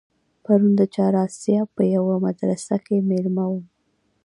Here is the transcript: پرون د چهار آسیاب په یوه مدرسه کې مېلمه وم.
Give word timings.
پرون 0.43 0.71
د 0.79 0.81
چهار 0.93 1.13
آسیاب 1.25 1.67
په 1.77 1.83
یوه 1.95 2.15
مدرسه 2.25 2.75
کې 2.85 2.97
مېلمه 3.09 3.45
وم. 3.51 3.65